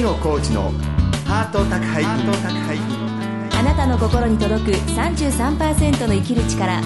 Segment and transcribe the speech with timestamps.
[0.00, 0.72] 月野コーチの
[1.26, 2.10] ハート宅配便
[3.58, 6.80] あなたの心に届く33%の生きる力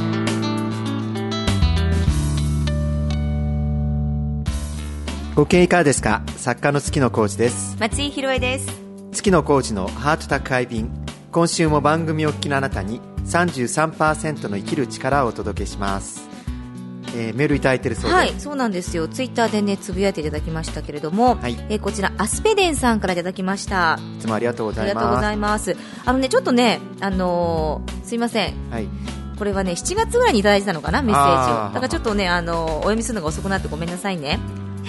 [5.37, 6.23] ご機嫌いかがですか？
[6.37, 7.77] 作家の月野コーチです。
[7.79, 8.67] 松井宏恵です。
[9.13, 10.91] 月野コーチのハート宅配便。
[11.31, 16.29] 今週も番組をお聞きのあなたに33%の生きる力をお届けします、
[17.15, 19.07] えーメールいただいてるそうで、はいそうなんですよ。
[19.09, 21.57] ツイッターでねつぶやいていただきましたけれども、はい。
[21.69, 23.99] えーこちらアスペデンさんからいただきました。
[24.19, 24.95] いつもありがとうごあざいます。
[24.95, 25.77] りがとうございます。
[26.05, 28.55] あのねちょっとねあのーすいません。
[28.71, 28.89] はい。
[29.39, 31.55] これはね7月ぐらいにいただいてたのかなメッセージを。
[31.55, 34.39] だからちょっとねあのお読みするのが遅くなってごめんなさいね、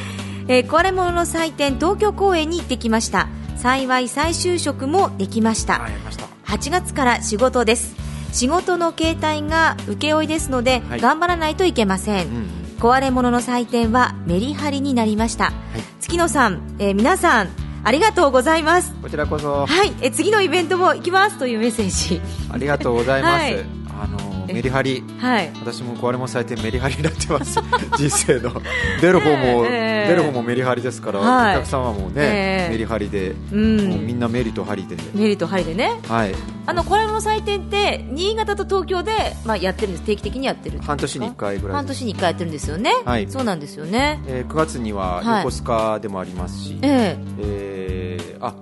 [0.48, 3.28] えー、壊れ物の祭典東京公演に行ってきました。
[3.58, 5.80] 幸い再就職もできました。
[6.04, 6.26] ました。
[6.46, 7.96] 8月から仕事です
[8.36, 11.00] 仕事の形態が請負ですので、はい。
[11.00, 15.54] 頑張らないといけません、うん壊れ物の祭典はメリハリになりました、
[16.02, 17.50] 月野さん、えー皆さん
[17.86, 18.94] ありがとうございます。
[19.02, 19.66] こちらこそ。
[19.66, 22.22] はい、えー次のイベントも行きますというメッセージ。
[22.52, 23.66] ありがとうございます、 はい。
[23.90, 25.04] あのメリハリ。
[25.20, 25.52] はい。
[25.60, 27.60] 私も壊れもされてメリハリになってます。
[27.98, 28.62] 人生の。
[29.02, 30.10] 出る方も、ええ。
[30.10, 31.56] 出る方もメリハリですから、はい。
[31.56, 32.72] お客様もね、ええ。
[32.72, 33.90] メリハリで、うん。
[33.90, 36.00] もうみんなメリとハリで、メリとハリでね。
[36.08, 36.36] はい、
[36.66, 39.12] あの壊れ物祭典って新潟と東京で、
[39.46, 40.04] まあ、やってるんです。
[40.04, 43.28] 定期的にやってる半年に1回ぐらい半年に1回やってるんですよね、はい。
[43.30, 44.22] そうなんですよね。
[44.28, 45.44] えー9月にははい。
[45.44, 47.18] 横須賀でもありますし、ええ。
[47.40, 48.54] えーあ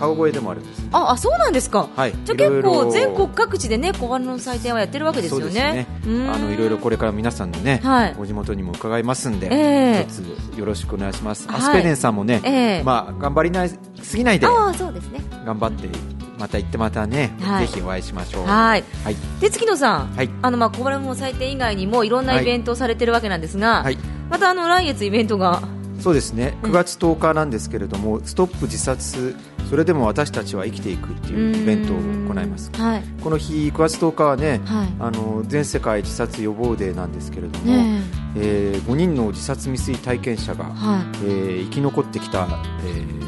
[0.00, 2.12] 川越でもあるんです、ああそうなんですか、はい。
[2.24, 5.86] じゃあ結構全国各地でね小花の祭典はやってるわけですよそうですね。
[6.04, 8.16] あのいろいろこれから皆さんのね、はい。
[8.18, 9.56] お地元にも伺いますんで、え
[10.00, 10.06] え。
[10.08, 10.22] 一
[10.54, 11.56] つよろしくお願いします、はい。
[11.58, 12.82] アスペデンさんもね、ええ。
[12.82, 13.70] まあ、頑張りない
[14.02, 15.20] すぎないでああそうですね。
[15.44, 15.88] 頑張って
[16.38, 17.66] また行ってまたね、はい。
[17.66, 18.46] ぜひお会いしましょう。
[18.46, 18.84] はい。
[19.04, 19.16] はい。
[19.40, 20.30] で月野さん、はい。
[20.40, 23.98] あのまあ小花の祭典以外にもいろんなイベントをされてるわけなんですが、はい。
[24.30, 25.62] またあの来月イベントが
[26.00, 26.56] そうですね。
[26.62, 26.70] うん。
[26.70, 29.34] 9月10日なんですけれども、ストップ自殺
[29.68, 32.70] それでも私たちは生きていくっていうイベントを行います。
[32.74, 33.02] はい。
[33.22, 34.88] この日9月10日はね、はい。
[34.98, 38.02] あの全世界自殺予防デーなんですけれども、ね
[38.36, 38.72] え。
[38.76, 42.48] ー5人の自殺未遂体験者が、えはえー生き残ってきた、
[42.84, 43.20] えー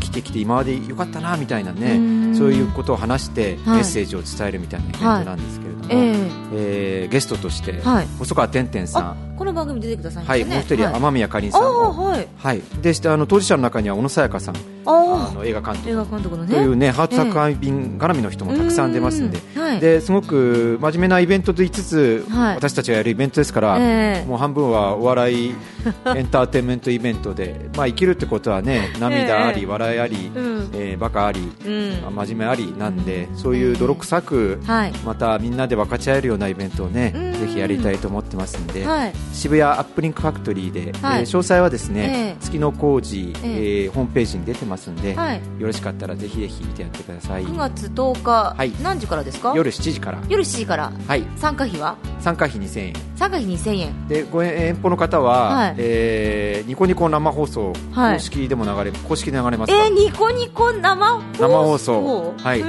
[0.00, 2.34] 生きてきて今までよかったなみたいなうねん。
[2.36, 3.76] そういうことを話してはい。
[3.76, 6.30] メッセージを伝えるみたいなイベントなんですけれども、いえ。
[6.52, 8.06] えーゲストとして、えはい。
[8.18, 8.86] 細川てんてん。
[8.86, 10.94] さあん、この番組出てくださいまはい、もう一人、はい。
[10.94, 12.28] 雨宮かりんさんはい。
[12.36, 14.54] はい、でしてあの当事者の中には小野さやかさん、
[14.86, 16.54] あの映画監督映画監督のね。
[16.54, 19.62] というね、ハート作家便絡みの人もたくさん出ますんで、うん。
[19.62, 19.80] はい。
[19.80, 22.54] ですごく真面目なイベントと言いつつ、はい。
[22.56, 24.28] 私たちがやるイベントですから、ええ。
[24.28, 25.54] もう半分はお笑い
[26.16, 29.66] エンターテインメントイベントで、まあ、生きるってことはね涙あり、ええ。
[29.66, 30.70] 笑いあり、うん。
[30.74, 32.14] えーバカあり、うん。
[32.14, 34.92] 真面目ありなんでそういう泥臭く、はい。
[35.04, 37.40] またみんなで分かち合えるようなイベントをね、うん。
[37.40, 39.12] ぜひやりたいと思ってますんで、はい。
[39.32, 41.20] 渋谷アップリンクファクトリーで、はい。
[41.20, 42.40] えー詳細はですね、ええ。
[42.40, 43.84] 月の工事、え。
[43.84, 45.40] えーホームページに出てますんで、はい。
[45.58, 47.44] よろしかったらぜひぜひ見てやってください。
[47.44, 48.72] 9月10日、はい。
[48.82, 49.52] 何時からですか？
[49.56, 50.18] 夜7時から。
[50.28, 50.92] 夜7時から。
[51.06, 51.24] はい。
[51.36, 51.96] 参加費は？
[52.20, 52.92] 参加費2000円。
[53.16, 54.08] 参加費2000円。
[54.08, 55.74] でご遠方の方は、はい。
[55.78, 58.14] えーニコニコ生放送、はい。
[58.14, 59.84] 公式でも流れ公式で流れますか？
[59.86, 61.48] えー、ニコニコ生放送？
[61.48, 62.34] 生放送。
[62.38, 62.60] はい。
[62.62, 62.66] と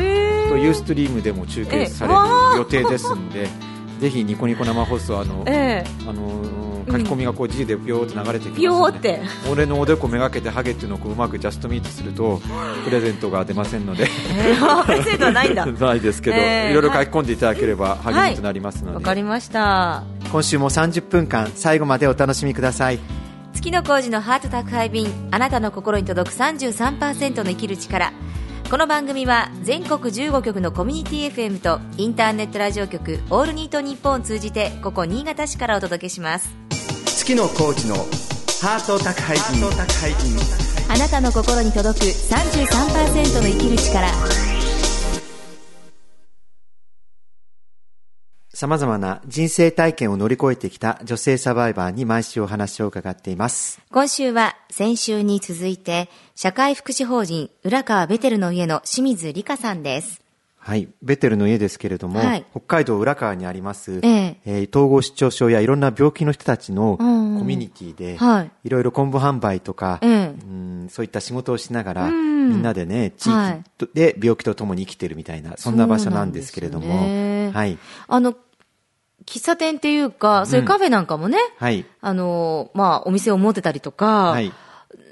[0.58, 2.20] ユーストリームでも中継される
[2.58, 3.48] 予定ですんで
[4.02, 9.22] ぜひニコニコ生放送あの、えあのー書き込みがこう G でビョーって流れてきますんでビョーって。
[9.50, 12.42] 俺のおでこめがけてハゲっていうのをこううまくジャストミートすると
[12.84, 14.08] プレゼントが出ませんので。
[14.36, 15.66] えー、プレゼントはないんだ。
[15.70, 16.74] ないですけど、えーい。
[16.74, 20.04] ろいろ書き込んでいただければ励みとなりますので、わかりました。
[20.32, 23.00] 今週も30分間最後までお楽しみください。
[23.54, 28.12] 月の工事のハート宅配便あなたの心に届く33%の生きる力
[28.72, 36.56] この番組は全国15局のコミュニティ FM とインターネットラジオ局オールニートニッポンを通じてここ新潟市からお届けします。
[37.06, 39.62] 月のコーチのハート宅配便。
[40.90, 44.08] あなたの心に届く33%の生きる力
[48.62, 53.82] さまざまな人生体験を乗り越えてきた女性サバイバーに毎週お話を伺っています。
[53.90, 60.22] 今週は先週に続いて社会福祉法人浦川ベテルの家の清水理香さんです。
[60.59, 62.46] はい、ベテルの家ですけれども、はい。
[62.52, 64.38] 北海道浦川にあります、ええ。
[64.46, 68.52] えー統合失調症やいろんな病気の人たちのコうんミュニティで、はい。
[68.66, 70.28] いろいろ昆布販売とか、ええ。
[70.28, 70.53] う
[70.85, 77.52] んそういった仕事をしながら、うんみんなでね、地域とで病気とともに生きてるみたいな、そんな場所なんですけれども、ね。
[77.53, 77.78] はい、
[78.08, 78.35] あの
[79.26, 84.52] 喫茶店っていうかそういうカフェなんかもね、はい、あのまあお店を持ってたりとか、はい、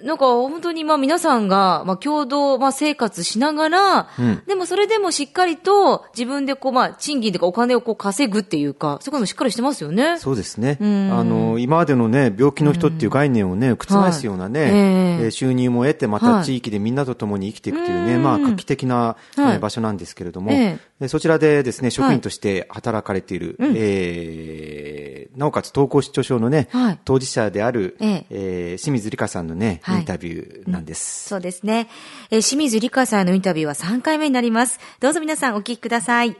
[0.03, 4.43] なんか本当にまあ皆さんがまあ共同まあ生活しながら、うん。
[4.47, 10.17] でもそれでもしっかりと自分でこうまあ賃金とかお金をこう稼ぐっていうか、そういうこともしっかりしてますよね。
[10.19, 10.77] そうですね。
[10.85, 11.11] ん。
[11.13, 14.69] あの、今までのね、病気の人っていう概念をね、覆すようなね、はい。
[14.69, 14.77] ええ
[15.25, 15.31] えー。
[15.31, 31.29] 収入も得て、また地域でみんなと共に生きていくというね、まあ、画期的な、えーはい場所なんですけれども、ええでそちらでですね、職員として働かれている、えーなおかつ統合失調症のね、はい当事者である、えええー清水理香さんのね、はいインタビューなんです。
[31.29, 31.87] そうですね。
[32.29, 34.79] えー清水理香さんのインタビューは3回目になります。
[34.99, 36.35] どうぞ皆さんお聞きください。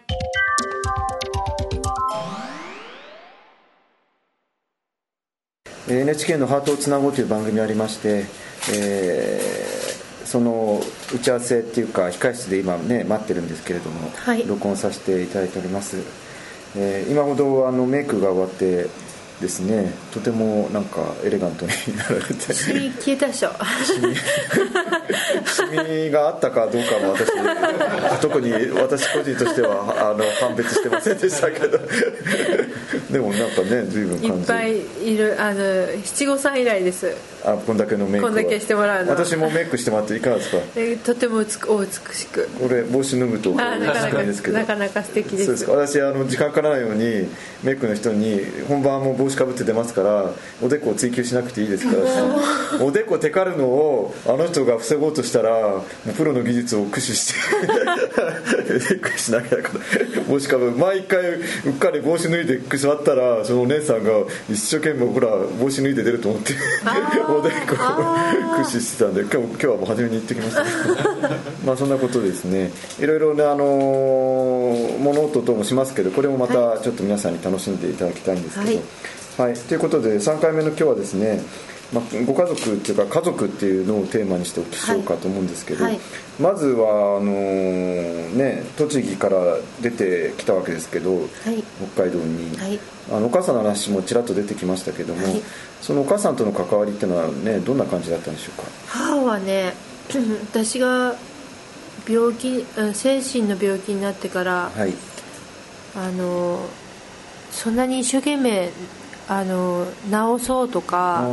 [5.87, 8.25] えー NHK の「ハートをつなごう」という番組がありまして、
[8.73, 9.78] えー
[10.29, 10.79] その
[11.11, 14.45] 打ち合わせっていうか控室で今ね待ってるんですけれども、はい。
[14.45, 15.97] 録音させていただいております、
[16.77, 18.87] えー今ほどあのメイクが終わって
[19.41, 22.53] ですねとてもなんかエレガントになられて。
[22.53, 23.51] シミ消えたでしょ。
[25.45, 25.63] シ
[26.05, 31.79] ミがあったかどうかも私特に私個人としてはあの判別してませんでしたけど。
[33.11, 34.43] でもなんかね随分い感じ。
[34.43, 35.59] っぱいいるあの
[36.03, 37.11] 七五三以来です。
[37.43, 39.11] あこんだけのメイクはこんだけしてもらうの。
[39.11, 40.57] 私もメイクしてもらっていかがですか？
[40.75, 42.47] えとても美お美しく。
[42.59, 45.45] これ帽子脱ぐとなかなかなかなか素敵です。
[45.45, 45.65] そうです。
[45.65, 47.27] か私あの時間かからないように
[47.63, 50.31] メイクの人に本番も帽子かぶって出ますから
[50.61, 51.99] おでこを追求しなくていいですから
[52.83, 57.39] おでこテカるのをあの人が防ごうとしたらもうプロの技術を駆使して
[58.71, 64.11] メイクしなきゃだから帽子かぶる毎回うっかり帽子脱いで座ったらそのお姉さんが
[64.49, 65.29] 一生懸命ほら
[65.59, 66.53] 帽子脱いで出ると思って
[67.27, 68.15] おでこを
[68.57, 70.63] 駆使してたんで今日今日はもう初めに行ってきました。
[71.65, 72.71] まあそんなことですね。
[72.99, 78.77] いろいろねあのー物音ともしますけどこれもまたちょっと皆さんに楽しんでいただきたいんですけど。
[78.77, 78.83] はい、
[79.67, 81.41] ということで3回目の今日はですね
[81.93, 85.93] まあ、ご家族っていうか家族っていうのをテーマにしてお聞きしようかと思うんですけど、はい。
[85.93, 86.01] はい
[86.39, 91.27] まずはあのーね栃木から出てきたわけですけど、はい。
[91.93, 92.79] 北海道に、はい。
[93.11, 95.41] あのお母さんの話もちらっと出てきましたけども、はい。
[95.81, 98.67] そのお母さんとの関わりっていうのはねどんな感じだったんでしょうか？
[98.87, 99.73] 母はね
[100.53, 101.15] 私が
[102.07, 104.93] 病気うん精神の病気になってからはい。
[105.95, 106.59] あの
[107.51, 108.69] そんなに一生懸命
[109.29, 109.85] あの
[110.37, 111.23] 治そうとか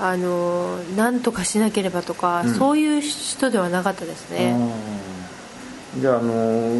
[0.00, 2.54] あの何とかしなければとか、うん。
[2.54, 4.56] そういう人ではなかったですね、
[6.00, 6.74] じゃあ、あの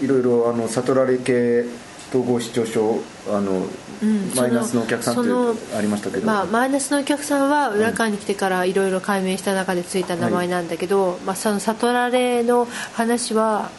[0.00, 1.64] いいろいろあの悟られ系
[2.10, 3.66] 統合失調症あの、
[4.02, 4.30] うん。
[4.36, 13.70] マイナスのお客さんってありましたけど、まあ、マイナスのお客さんは裏側に来てからいろいろ解明した中でついた名前なんだけど、まあ、その悟られの話は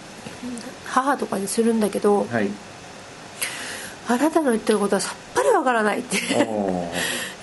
[0.85, 2.49] 母とかにするんだけど、はい
[4.09, 6.17] あなたの言ってることはさっぱりわからないって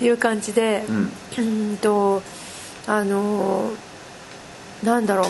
[0.03, 0.95] いう感じで、うん。
[0.97, 2.21] うーんと
[2.85, 3.71] あの
[4.83, 5.25] なんだろう。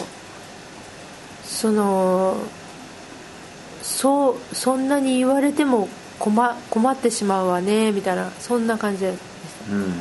[1.45, 2.35] その
[3.83, 5.87] そうそんなに言われても
[6.19, 9.13] 困困ってしまうわねみたいなそんな感じで
[9.71, 9.93] うん。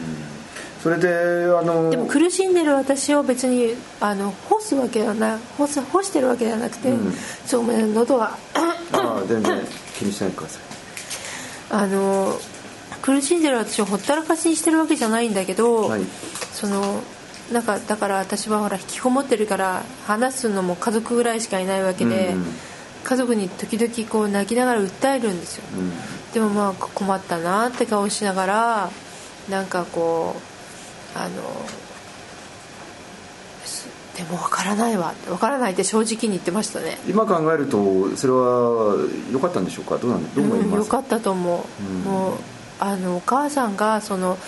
[0.83, 1.09] それで
[1.55, 7.13] あのでも苦しんでる私を別にあの干すわけではない干す干してるわけではなくて、うん。
[7.45, 9.61] そうごめん喉がああ全然
[9.99, 10.76] 気にしないでください
[11.71, 12.39] あの
[13.03, 16.03] 苦しんでる私をほったらかしにしてるわけじゃないんだけど、はい。
[16.53, 17.03] その
[17.53, 22.47] なんかだから私はほら引きこもってるから話すのも家族ぐらいしかいないわけで、うん
[23.07, 25.93] 家族に時々こう泣きながら訴えるんですよ、うん。
[26.35, 28.91] でもまあ困ったなって顔しながら
[29.49, 30.35] なんかこ
[31.15, 31.31] うあの
[31.69, 31.86] す
[34.17, 35.13] でも分からないわ。
[35.27, 36.99] 分からないって正直に言ってましたね。
[37.07, 38.97] 今考えるとそれは
[39.31, 39.99] 良かったんでしょうか？
[39.99, 42.01] どうなんどう思いうん、ますよかったと思う、うん。
[42.01, 42.37] もう
[42.81, 44.39] あのお母さんがその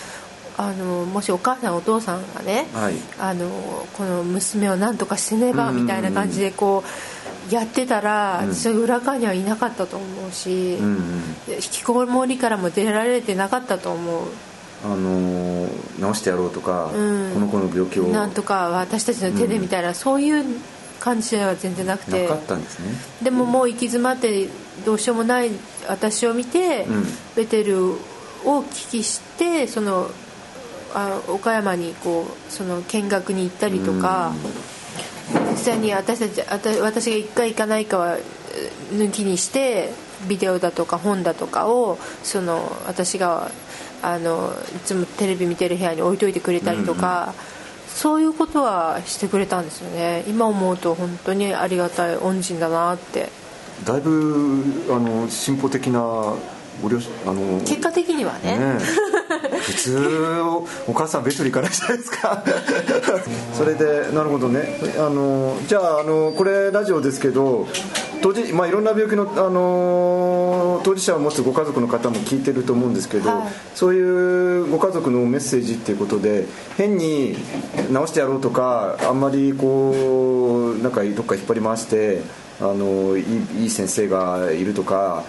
[0.57, 2.95] あのもしお母さんお父さんがね、はい。
[3.19, 3.47] あの
[3.93, 6.83] この娘を何とかしてねばうんみたいな感じでこ
[7.51, 8.53] うやってたら、うん。
[8.55, 11.53] 私は裏側にはいなかったと思うし、うんうん。
[11.53, 14.23] 引きこもりからも出られてなかったと思う
[14.83, 15.67] あの
[16.13, 17.33] 治してやろうとか、うん。
[17.33, 18.07] この子の病気を。
[18.07, 20.45] なんとか私たちの手でみたいな、そういう
[20.99, 22.23] 感じでは全然なくて。
[22.23, 22.93] なかったんですね。
[23.21, 24.47] でももう行き詰まって
[24.85, 25.51] どうしようもない
[25.87, 27.05] 私を見て、うん。
[27.35, 27.91] ベテル
[28.45, 30.09] を聞きしてその
[30.93, 34.33] あ岡山にこうその見学に行ったりとか、
[35.51, 36.41] 実際に私たち
[36.79, 39.91] 私が1回行かないかはえー抜きにして
[40.27, 43.51] ビデオだとか本だとかをその私が
[44.01, 47.33] あのいつもテレビ見てる部屋に置いといてくれたりとか、
[47.87, 50.23] そういうことはしてくれたんですよね。
[50.27, 53.29] 今思うと本当にありがたい恩人だなって。
[53.85, 56.01] だいぶあの進歩的な
[56.81, 58.57] ご両親あの結果的にはね。
[58.57, 58.79] ね
[59.61, 60.07] 普通
[60.87, 62.43] お母さんベトル行かないじゃないですか。
[63.53, 64.79] それでなるほどね。
[64.97, 67.67] あのじゃああのこれラジオですけど
[68.21, 73.53] 当時、まあ、いろんな病気の、あの当事者を持つご家族の方も聞いてると思うんですけど、はい。
[73.75, 76.45] そういうご家族のメッセージっていうことで
[76.77, 77.35] 変に
[77.87, 82.21] 治してやろうとかあんまりこうなんかどっか引っ張り回して
[82.61, 85.23] あのいいいい先生がいるとか、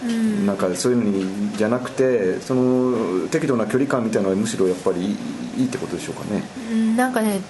[0.44, 5.16] なんかそういうのにじゃなくてその適度な距離感みたいなのはむしろやっぱり
[5.56, 6.42] いいってことでしょうかね。
[6.72, 6.96] うん。
[6.96, 7.40] なんかね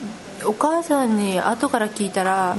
[0.44, 2.56] お母さんに後から聞いたら、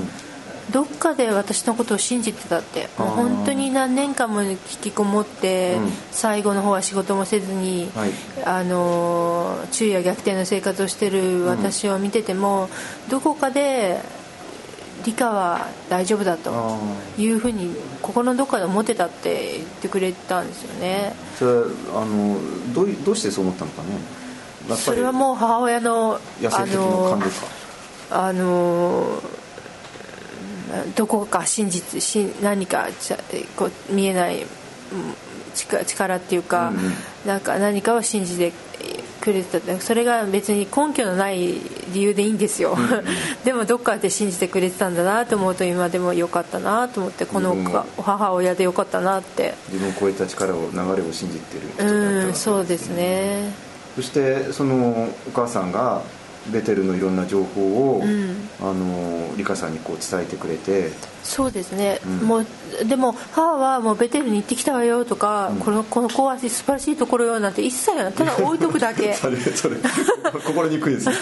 [0.70, 5.92] どっかで私のことを信じてたってもう本当に何年間も引きこもって、うん。
[6.12, 8.12] 最後の方は仕事もせずに、はい。
[8.46, 12.70] あの昼夜逆転の生活をしてる私を見てても、
[13.10, 14.00] どこかで
[15.04, 16.78] 理科は大丈夫だとあ
[17.18, 21.16] いうふうに心のどっかで思ってたって言ってくれたんですよね。
[21.38, 21.66] それは
[22.04, 22.38] あの
[22.74, 24.76] どういどうしてそう思ったのかね。
[24.76, 27.48] それはもう母親の野生的な感ですか。
[28.12, 29.22] あの
[30.96, 33.20] どこか真実し何かちゃ
[33.56, 34.48] こう見えないうん
[35.54, 36.72] 力力っていうか、
[37.26, 38.54] なんか何かを信じて
[39.20, 39.80] くれてた。
[39.80, 41.56] それが別に根拠のない
[41.94, 42.78] 理由でいいんですよ、
[43.46, 47.56] でもどっかで信じてくれてたんだなと思うと今でもよかったなと思ってこの
[48.02, 49.54] 母親でよかったなって。
[49.72, 53.54] 自分を超えた力を流れを信じているうんそうですね。
[53.96, 56.02] そしてそのお母さんが
[56.50, 58.50] ベテルのいろんな情報を、ん。
[58.62, 60.92] あのリカさんにこう伝えてくれて。
[61.24, 62.28] そうですね、うん。
[62.28, 62.46] もう
[62.86, 69.14] でも母はもうベテルに行ってきたわよとか、このこの子は素晴らしいところよなんて一切はただ置いとくだけ。
[69.14, 69.78] そ れそれ。
[70.46, 71.10] 心にくいです。
[71.10, 71.16] ね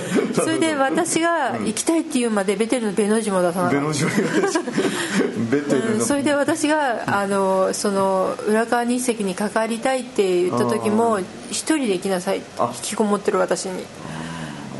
[0.34, 11.20] それで私が行きたいっていうまでベテルのベの字も出さなかっベノジョベテた、ルの、うんそれで私があのその浦川日石に関わりたいって言った時も
[11.50, 12.72] 一人で行きなさいあ。
[12.74, 13.84] 引きこもってる私に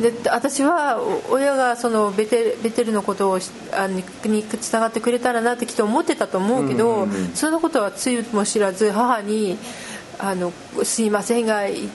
[0.00, 7.28] で私はお親がそのベテルベテルのことをしあににつながってくれたらなってきっと思ってたと思うけど、うんうんうん。
[7.34, 9.56] そんなことはつゆも知らず母に
[10.18, 10.52] あの
[10.84, 11.88] すいませんがいい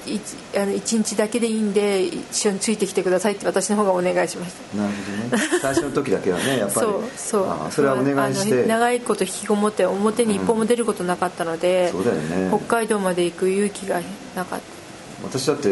[0.56, 4.78] あの1日だけでいいんで一緒についてきてくださいって私の方がお願いしました。
[4.78, 4.94] なる
[5.30, 5.60] ほどね。
[5.62, 6.88] 最初の時だけはねやっぱり。
[6.88, 7.50] そうそう。
[7.50, 8.66] あそれはお願いして。
[8.66, 12.50] 長いこと引きこもって表に一歩も出ることなかったので、そうだよね。
[12.50, 14.02] 北海道まで行く勇気が
[14.36, 14.79] なかった
[15.24, 15.70] 私だって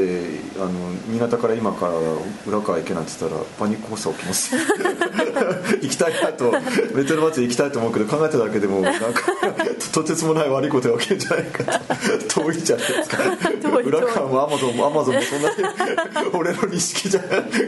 [0.58, 0.72] あの
[1.08, 1.94] 新潟から今から
[2.46, 4.56] 浦川行けなんて言ったらパニック発作起きます。
[5.82, 6.52] 行きたいなと
[6.94, 9.22] ベテル祭り行きたいと思うけど考えただけでもなんか
[9.94, 11.80] とてつもない悪いことが起きるんじゃないか
[12.28, 12.42] と。
[12.42, 13.18] 遠いじゃないですか
[13.84, 15.56] 浦川もアマゾンもアマゾンもそんなに
[16.34, 17.22] 俺の認識じゃ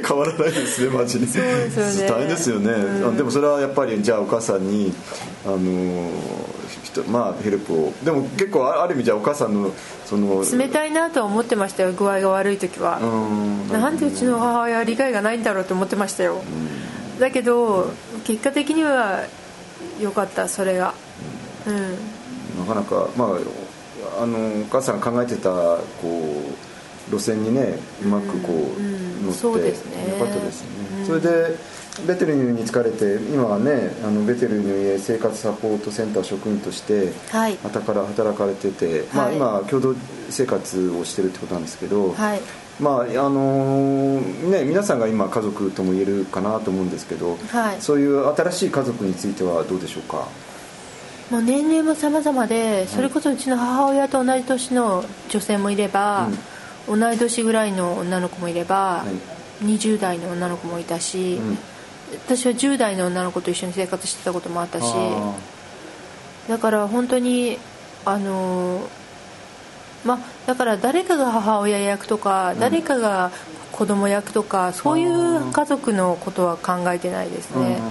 [0.05, 1.71] 変わらないですねマジでね。
[2.07, 2.73] 大変ですよね、
[3.07, 4.93] あでもそれはやっぱりじゃあお母さんに
[5.45, 6.11] あの
[7.07, 7.93] まあヘルプを。
[8.03, 9.71] でも結構あある意味じゃあお母さんの
[10.05, 11.93] その冷たいなとは思ってましたよ。
[11.93, 16.41] 具合が悪い時は、うんなんでうちの母親は理解がないんだろうと思ってましたよ、
[17.19, 17.91] だけど
[18.25, 19.25] 結果的には
[19.99, 20.93] 良かったそれが。
[21.67, 21.97] うん。
[22.59, 25.79] なかなかまああのお母さんが考えてたこ
[27.11, 31.05] う路線にねうまくこう、うん乗ってそうよかったですね、うん。
[31.05, 31.57] それで
[32.07, 37.57] ベテルニューに疲れて今はねあのベテルニューへ生活サポートセンター職員としてはい。
[37.57, 39.95] 働から働かれてて、まあ、はい今共同
[40.29, 42.41] 生活をしてるってことなんですけど、はい。
[42.79, 47.81] まああのね、皆さんが今家族とも言えるかなと思うんですけど、はい。
[47.81, 50.27] そういう新しい家族についてはどうでしょうか？
[51.29, 56.29] もう年齢も様々でそれこそうちの母親と同じ年の女性もいれば、
[56.87, 59.03] 同い年ぐらいの女の子もいれば、
[59.61, 61.57] 20代の女の子もいたし、うん
[62.11, 65.35] 私は10代の女の子と一緒に生活してたこともあったしあ
[66.47, 67.57] だから本当に
[68.05, 68.87] あの
[70.03, 73.31] まあだから誰かが母親役とか、誰かが
[73.73, 77.81] 子供役とかそういう家族のことは考えてないですーね、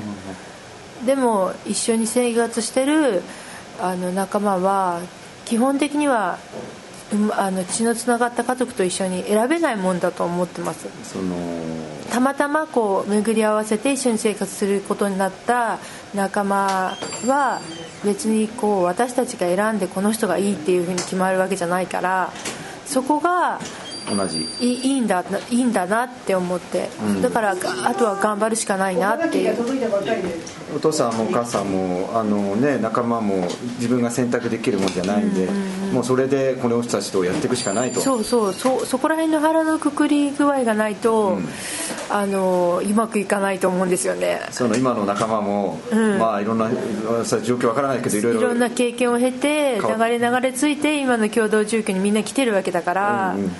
[1.06, 3.22] でも一緒に生活してる
[3.80, 5.00] あの仲間は
[5.44, 6.38] 基本的には
[6.72, 6.77] うん
[7.36, 10.88] あの血のつながった家族と一緒に選べないもんだと思ってます。
[11.04, 11.34] その
[12.10, 15.78] たまたまこう巡り合わせて一緒に生活することになった
[16.14, 16.96] 仲間
[17.26, 17.60] は
[18.04, 22.30] 別にこう私たちが選んでこの人がいいっていうふうに決まるわけじゃないから
[22.86, 23.60] そこが
[24.16, 24.46] 同じ。
[24.60, 26.88] いいいんだいいんだなって思って、
[27.22, 27.50] だから
[27.84, 29.56] あとは頑張るしかないなっていう。
[30.74, 35.48] お父さんもお母さんもあの、ね、仲間も自分が選択できるもんじゃないんで、
[35.92, 38.00] もうそれでこの人たちとやっていくしかないと。
[38.00, 38.52] そうそう。
[38.52, 41.38] そそこら辺の腹のくくり具合がないと、
[42.10, 44.40] あのうまくいかないと思うんですよね。
[44.50, 45.78] その今の仲間も、
[46.18, 46.70] まあいろんな
[47.24, 53.52] さ状況わからないけどいろいろいろんな経験を経て流れ流れついて今の共同住居にみんな来てるわけだから、うんうん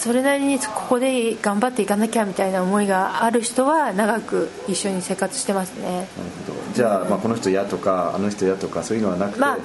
[0.00, 5.84] それなりにここで頑張っていかなきゃみたいな思いがある人は長く一緒に生活してますね。
[5.84, 6.06] なる
[6.46, 6.72] ほど。
[6.72, 9.58] じゃあ,、まあこの人嫌とかあの人嫌とかそういうのはなくて、まあ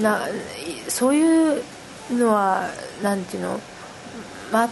[0.00, 0.20] な
[0.88, 1.62] そういう
[2.12, 2.68] のは
[3.02, 3.60] なんていうの？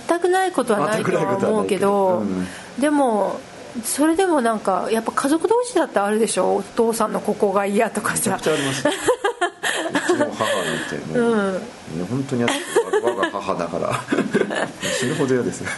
[0.09, 2.25] 全くないことはないとは思うけど
[2.81, 3.39] でも
[3.85, 6.57] それでもなんかやっぱ家族同士だってあるでしょ？
[6.57, 8.93] お父さんのここが嫌とかめちゃさくちゃあります う
[10.07, 11.59] ちの母なんてもう、ね
[12.09, 14.00] 本当に嫌です我が母だから。
[14.99, 15.62] 死ぬほど嫌です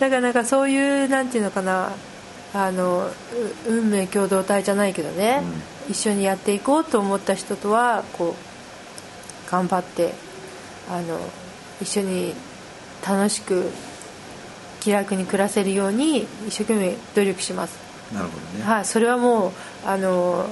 [0.00, 1.90] だからなんかそういうなんていうのかな。
[2.54, 3.10] あのう
[3.68, 5.42] 運命共同体じゃないけどね、
[5.90, 8.34] 一緒にやっていこうと思った人とはこ
[9.48, 10.14] う頑張って
[10.90, 11.18] あの
[11.82, 12.34] 一緒に
[13.06, 13.70] 楽しく
[14.80, 17.78] 気楽に暮らせるように一生懸命努力します、
[18.14, 18.64] なるほどね。
[18.64, 19.52] はい、それはもう
[19.84, 20.46] あの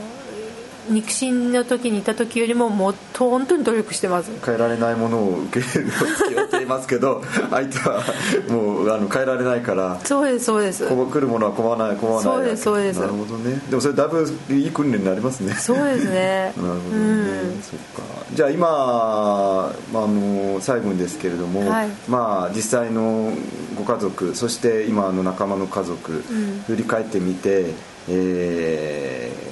[0.91, 4.31] 肉親の時にいた時よりももっと本当に努力してます。
[4.45, 8.03] 変えられないものを受ける付き合っていますけど 相手は
[8.49, 10.85] もうあの変えられないからそうですそうです。
[10.87, 13.01] 来るものは困らない困らないそうですそうです。
[13.01, 13.61] なるほどね。
[13.69, 15.55] でもそれだいぶいい訓練になりますね。
[15.55, 16.53] そうですね。
[16.59, 17.63] なるほどね、うん。
[17.63, 21.89] そっかじゃあ今、まあ、あの最後にですけれども、はい。
[22.09, 23.33] まあ、実際の
[23.77, 26.23] ご家族そして今の仲間の家族、
[26.67, 27.73] 振り返ってみて、
[28.09, 29.44] えー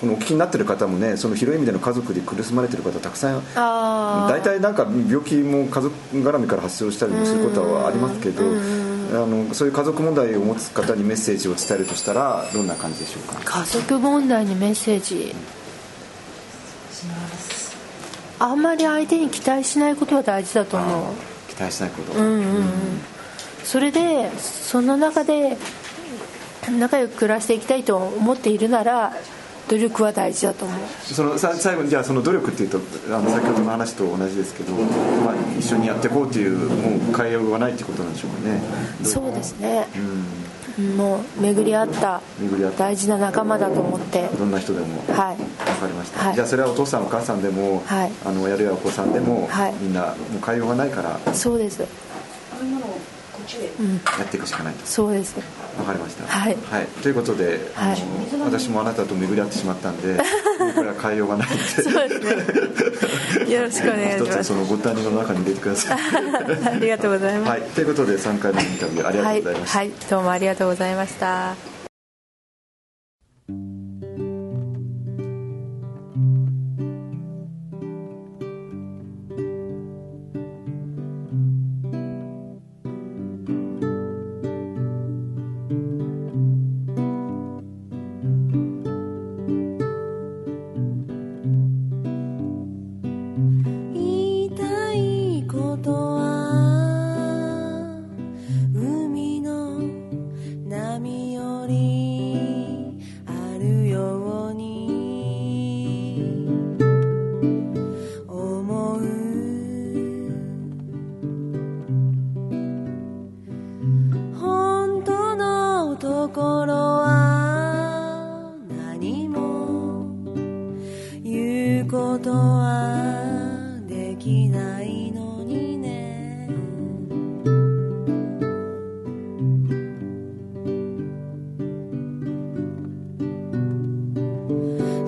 [0.00, 8.46] このお聞きになってる方もねその広い意味での家族で苦しまれてる方たくさん大体なんか病気も家族絡みから発症したりもすることはありますけどあ
[9.26, 13.40] のそういう家族問題を持つ方にメッセージを伝えるとしたらどんな感じでしょうか？
[13.44, 15.34] 家族問題にメッセージ。
[18.38, 21.14] あんまり相手に期待しないことは大事だと思う。
[21.48, 22.64] 期待しないこと、うんうんうん。
[23.64, 25.56] それでその中で
[26.78, 29.14] 仲良く暮らしていきたいと思っているなら
[29.68, 30.78] 努力は大事だと思う。
[31.02, 32.78] そのさ最後にじゃあその努力っていうと
[33.10, 38.60] あの先ほどの話と同じですけど、まあ、一緒にやっていこうっていうもう変えようがないってことなんでしょうかね。
[39.02, 39.88] そうですね。
[39.96, 40.96] うん。
[40.96, 42.78] もう巡り合った巡り合った。
[42.84, 44.28] 大事な仲間だと思って。
[44.38, 45.36] どんな人でもはい。
[45.36, 46.34] 分かりました、はい。
[46.34, 48.12] じゃあそれはお父さんお母さんでも、はい。
[48.24, 49.74] あのやるやお子さんでも、はい。
[49.80, 51.18] みんなもう変えようがないから。
[51.24, 51.80] やそうです
[53.46, 54.86] っていくしかないと。
[54.86, 55.36] そうです
[55.78, 56.26] わかりました。
[56.26, 56.56] はい。
[57.02, 58.02] ということで、はい。
[58.32, 60.18] あの私もあなたと巡り合ってしまったんで
[60.74, 61.64] これは変えようがないんで。
[61.64, 62.20] そうで
[63.36, 63.52] すね。
[63.52, 65.98] よろしくお願いし一つますそのご担任の中に入れてください。
[66.66, 67.50] ありがとうございます。
[67.50, 67.62] はい。
[67.62, 71.75] ということで3回目のインタビューありがとうございました、はい、はい、どうもありがとうございました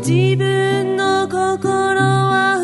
[0.08, 2.57] 自分の心は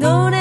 [0.00, 0.39] どれ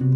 [0.00, 0.08] 月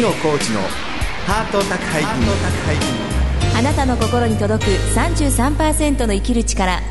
[0.00, 0.60] 野コーチの
[1.26, 2.02] ハート宅配
[2.78, 3.13] 便。
[3.56, 6.82] あなたの心に届く33%の生きる力。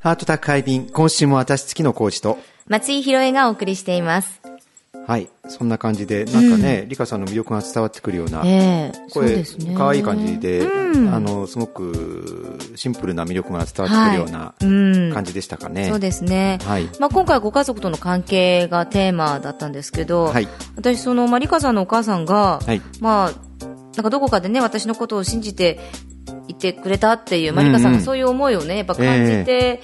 [0.00, 2.38] ハート宅配便今週も私月野コーチと。
[2.68, 4.40] 松井宏恵がお送りしています。
[5.06, 8.42] はいそんな感じでなんかね、リカさんの魅力が伝わってくるような、
[9.10, 9.44] 声
[9.76, 11.14] 可愛い感じで、うん。
[11.14, 14.54] あのすごくシンプルな魅力が伝わってくるような
[15.12, 16.88] 感じでしたかね、そうですね、はい。
[16.98, 20.48] まあ、今回ご家族との関係がテーマだったんですけど、はい。
[20.76, 22.80] 私その、まあ、リカさんのお母さんが、はい。
[23.00, 25.78] まあ、なんかどこかでね私のことを信じて
[26.48, 29.80] いてくれたっていう、まあ、リカさんがそういう思いをねやっぱ感じて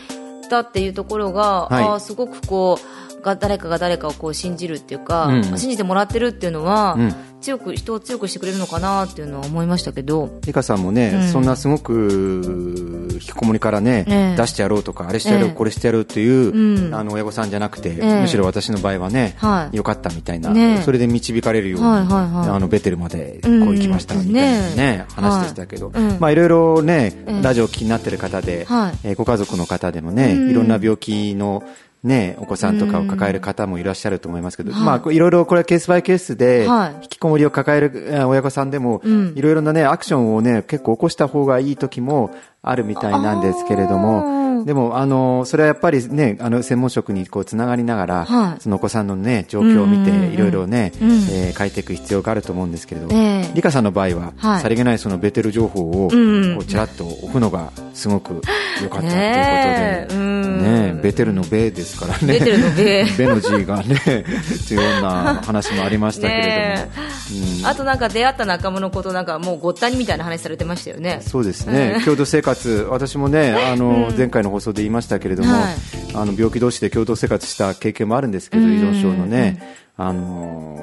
[0.48, 5.40] たっていうところが、あすごくこうが誰かが誰かをこう信じるっていうか、うん。
[5.46, 7.14] まあ信じてもらってるっていうのは、うん。
[7.40, 10.40] 強く人を強くしてくれるのかなっていうのは思いましたけど。
[10.44, 11.28] リカさんもね、うん。
[11.28, 14.36] そんなすごく引きこもりからね、ええ。
[14.36, 15.54] 出してやろうとかあれしてやろう、ええ。
[15.54, 16.94] これしてやろうっていう、うん。
[16.94, 19.76] あの親御さんじゃなくて、えむしろ私の場合はね、はい。
[19.76, 22.48] よかったみたいな、ねそれで導かれるように、はいはいはい。
[22.50, 25.06] あのベテルまでこう行きましたみたいなねね。
[25.14, 26.02] 話でしたけど、はい。
[26.02, 26.20] うん。
[26.20, 27.42] まあいろいろね、ええ。
[27.42, 28.92] ラジオを気になってる方で、はい。
[29.04, 30.50] えーご家族の方でもね、うん。
[30.50, 31.62] いろんな病気の
[32.02, 36.94] ね、お子さんとかを抱える方もいらっしゃると思いますけど、はいまあ、いろいろこれはケースバイケースで、はい。
[37.02, 39.32] 引きこもりを抱えるえー親御さんでも、うん。
[39.36, 42.30] いろいろなね、アクションをね、結構起こした方がいい時も
[42.62, 44.64] あるみたいなんですけれどあも、ー。
[44.64, 48.60] でも、あの、それはやっぱりね、あの、専門職にこう、つながりながら、はい。
[48.62, 51.10] そのお子さんのね、状況を見て、いろいろね、うん。
[51.10, 53.50] えー変えていく必要があると思うんですけれど、ええ。
[53.54, 54.62] リカさんの場合は、はい。
[54.62, 56.54] さりげないそのベテル情報を、うん。
[56.56, 58.40] こう、ちらっと置くのが、すごく
[58.82, 60.24] 良かったということで、
[60.60, 61.00] ね。
[61.02, 62.38] ベテルのベですからね。
[62.38, 64.24] ベテルのベ ベの字がね、
[64.68, 66.54] というような話もありましたけれども。
[66.54, 66.90] ね
[67.62, 67.66] え。
[67.66, 71.20] あとなんか出会った仲間のことなんかもうごったにみたいな話されてましたよね。
[71.22, 75.62] そうですね、共同生活、私もね、あの、前回の放送で言いましたけれども、はい。
[76.14, 78.72] あの、病気同士で共同生活した経験もあるんですけど、うん。
[78.72, 80.80] 依存症のね、あのー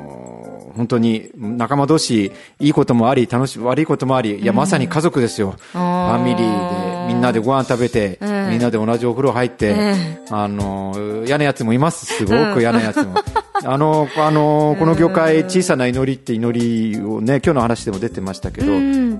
[0.77, 5.55] 本当に仲間同士、いいこともあり、楽しい、悪いこともあり、いや、まさに家族ですよ。
[5.71, 13.15] ファミリーで、みんなでご飯食べて、うんみんなで同じお風呂入って、えあのー嫌なやつもいます、すごく嫌なやつも。
[13.65, 18.67] あの、あの、この業界、小さな祈りって祈りをね、今日の話でも出てましたけど、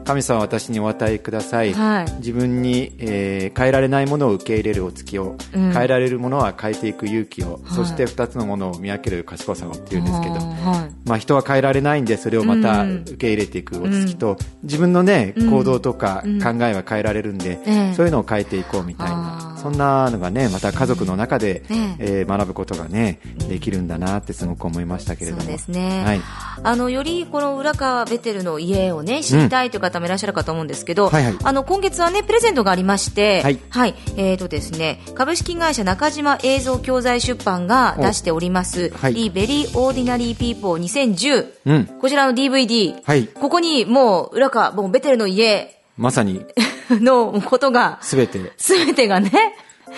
[0.06, 1.74] 神様は私にお与えください。
[1.74, 2.12] はい。
[2.20, 5.72] 自分に、えー変えられないものを受け入れるお月を、うん。
[5.74, 11.10] 変えられるものは変えていく勇気を、そして二つのものを見分ける賢さをっていうんですけど、はい。
[11.10, 12.96] まあ、人は変えられないんでそれをまたうん。
[13.08, 15.50] 受け入れていくお月と、自分のねうん。
[15.50, 16.40] 行動とかうん。
[16.42, 17.94] 考えは変えられるんで、ええ。
[17.96, 19.62] そういうのを変えていこうみたいあなー。
[19.62, 21.96] そんなのがねまた家族の中で、え。
[22.00, 23.20] えー学ぶことがね
[23.50, 25.44] できるんだなってすごく思いましたけれども。
[25.44, 26.22] そうですね、はい、
[26.64, 31.36] あのよりこの浦川ベテルの家をね知りたいという方もいらっしゃるかと思うんですけど、はいはい。
[31.44, 33.50] あの今月はねプレゼントがありまして、は
[33.88, 33.96] い。
[34.18, 39.14] えーとですね株式会社中島映像教材出版が出しております「はい。
[39.14, 41.86] The Very Ordinary People 2010」うん。
[42.00, 43.28] こちらの DVD、はい。
[43.28, 45.82] ここにもう浦川もうベテルの家。
[45.98, 46.46] まさに。
[46.90, 48.54] のことが全て。
[48.58, 49.32] 全てがね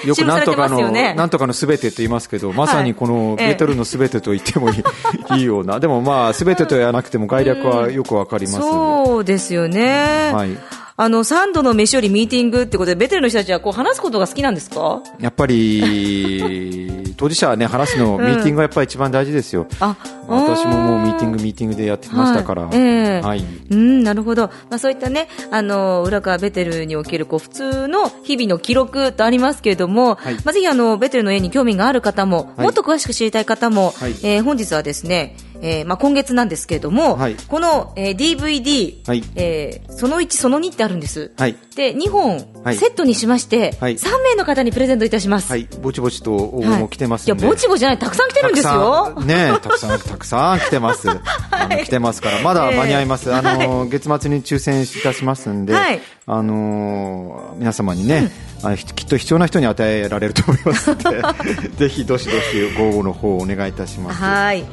[0.05, 3.47] よくなんとかの、ねなんとかのすべてと言いますけど、まさにこのええ。
[3.49, 5.79] ベトルのすべてと言ってもいい,、いいような。
[5.79, 8.59] でもまあ、すべてと言わなくても概略はよくわかります。
[8.59, 10.57] そうですよね、はい
[11.01, 15.01] あの3度の飯よりミーティングってことでベテルの人たちはこう話すことが好きなんですか？
[15.17, 19.65] やっぱり、当事者はね、話すの、ミーティングがやっぱり一番大事ですよ。
[19.79, 19.95] あ
[20.27, 22.63] 私ももうミーティング、ミーティングでやってきましたから。
[22.63, 23.45] はいええはい。
[23.71, 24.47] うん、なるほど。
[24.69, 41.31] まあ、そういったね、あの、浦川ベテルにおける、こう、普通の日々の記録とありますけれども、はいまあ、ぜひ、あの、ベテルの家に興味がある方も、はいもっと詳しく知りたい方も、はいえー本日はですね、えーまあ、今月なんですけれども、はいこの、えー DVD、はいえーその1、その2ってあるんです。
[41.37, 41.57] はい。
[41.75, 45.51] で、2本、はいセットにしまして、はい3名の方にプレゼントいたします。
[45.51, 45.67] はい。
[45.81, 47.27] ぼちぼちと応募も来てます。
[47.27, 51.09] いや、ぼちぼちじゃない、たくさん来てるんですよねたくさん、 たくさん来てます。
[51.09, 53.31] あの、来てますから、まだ間に合います。
[53.33, 55.99] あの、月末に抽選いたしますんで、はい
[56.31, 58.31] あのー皆様にね、
[58.63, 61.21] あひきっと必要な人に与えられると思いますので、
[61.77, 62.37] ぜひどしどし
[62.77, 64.21] ご応募の方をお願いいたします。
[64.21, 64.63] はい。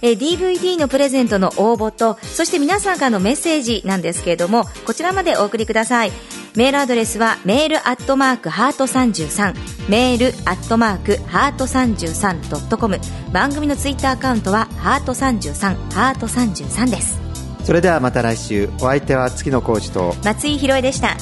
[0.00, 6.12] えー DVD のプレゼントの応募とそして皆さんからのメッセージなんですけれどもこちらまでお送りください
[6.58, 9.54] メールアドレスはメールアットマークハート33
[9.88, 12.98] メールアットマークハート 33.com
[13.32, 17.20] 番組のツイッターアカウントはハート33ハート33です。
[17.62, 21.16] それではまた来週、お相手は月野浩二と、松井宏恵でした。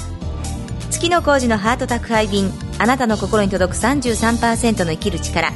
[0.90, 5.52] 月の工事のハート宅配便あなたの心に届く33%の生きる力。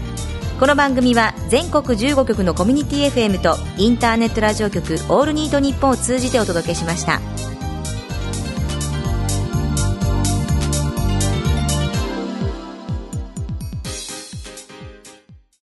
[0.58, 7.18] この番組は全国15局のコミュニティ FM とインターネットラジオ局オールニートニッポンを通じてお届けしました